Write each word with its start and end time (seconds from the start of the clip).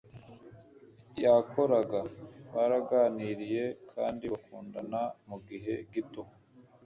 yakoraga. 1.23 2.01
baraganiriye 2.53 3.63
kandi 3.93 4.23
bakundana 4.33 5.01
mugihe 5.27 5.73
gito 5.93 6.23